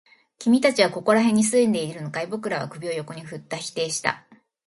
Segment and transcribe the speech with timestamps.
[0.39, 2.25] 君たちはここら辺に住んでいるのかい？
[2.25, 3.55] 僕らは首を横に振った。
[3.57, 4.25] 否定した。